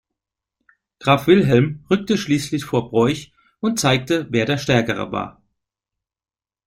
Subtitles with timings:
[0.99, 5.39] Graf Wilhelm rückte schließlich vor Broich und zeigte, wer der Stärkere war.